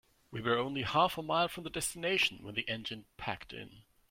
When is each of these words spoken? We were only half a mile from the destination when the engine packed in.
We 0.31 0.41
were 0.41 0.57
only 0.57 0.81
half 0.81 1.19
a 1.19 1.21
mile 1.21 1.47
from 1.47 1.63
the 1.63 1.69
destination 1.69 2.39
when 2.41 2.55
the 2.55 2.67
engine 2.67 3.05
packed 3.17 3.53
in. 3.53 3.83